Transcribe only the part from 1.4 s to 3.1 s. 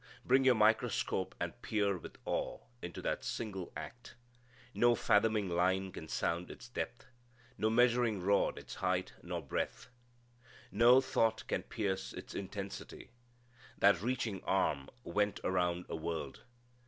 peer with awe into